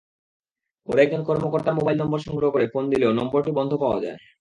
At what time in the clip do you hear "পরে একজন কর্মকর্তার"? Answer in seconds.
0.87-1.77